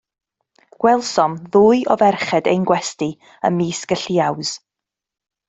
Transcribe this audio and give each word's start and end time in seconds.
Gwelsom 0.85 1.35
ddwy 1.55 1.83
o 1.95 1.97
ferched 2.03 2.49
ein 2.55 2.65
gwesty 2.71 3.11
ymysg 3.51 3.95
y 3.99 4.01
lliaws. 4.07 4.57